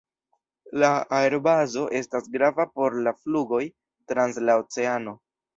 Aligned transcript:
La 0.83 0.87
aerbazo 1.17 1.83
estas 2.01 2.31
grava 2.37 2.67
por 2.79 2.97
la 3.09 3.15
flugoj 3.21 3.63
trans 4.15 4.45
la 4.49 4.61
oceano. 4.65 5.19